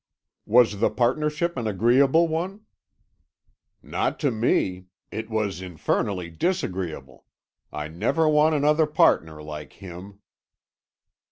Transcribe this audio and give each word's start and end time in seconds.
"Was 0.47 0.79
the 0.79 0.89
partnership 0.89 1.55
an 1.57 1.67
agreeable 1.67 2.27
one?" 2.27 2.61
"Not 3.83 4.19
to 4.21 4.31
me; 4.31 4.87
it 5.11 5.29
was 5.29 5.61
infernally 5.61 6.31
disagreeable. 6.31 7.27
I 7.71 7.87
never 7.87 8.27
want 8.27 8.55
another 8.55 8.87
partner 8.87 9.43
like 9.43 9.73
him." 9.73 10.19